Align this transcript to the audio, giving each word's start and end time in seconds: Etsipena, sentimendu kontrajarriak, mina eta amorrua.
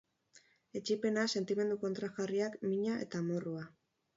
Etsipena, 0.79 1.25
sentimendu 1.39 1.77
kontrajarriak, 1.83 2.57
mina 2.73 2.99
eta 3.07 3.25
amorrua. 3.25 3.71